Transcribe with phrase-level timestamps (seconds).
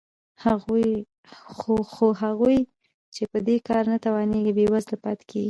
[1.93, 2.59] خو هغوی
[3.15, 5.39] چې په دې کار نه توانېږي بېوزله پاتې کېږي